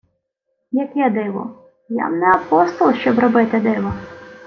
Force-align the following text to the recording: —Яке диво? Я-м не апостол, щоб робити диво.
—Яке 0.83 1.09
диво? 1.09 1.49
Я-м 1.89 2.19
не 2.19 2.31
апостол, 2.31 2.93
щоб 2.93 3.19
робити 3.19 3.59
диво. 3.59 3.93